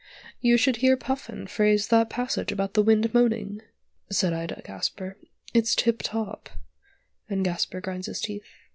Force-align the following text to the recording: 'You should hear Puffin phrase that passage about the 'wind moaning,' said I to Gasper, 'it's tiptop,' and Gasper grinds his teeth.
'You 0.39 0.57
should 0.57 0.77
hear 0.77 0.97
Puffin 0.97 1.45
phrase 1.45 1.89
that 1.89 2.09
passage 2.09 2.51
about 2.51 2.73
the 2.73 2.81
'wind 2.81 3.13
moaning,' 3.13 3.61
said 4.09 4.33
I 4.33 4.47
to 4.47 4.59
Gasper, 4.65 5.15
'it's 5.53 5.75
tiptop,' 5.75 6.49
and 7.29 7.45
Gasper 7.45 7.81
grinds 7.81 8.07
his 8.07 8.19
teeth. 8.19 8.41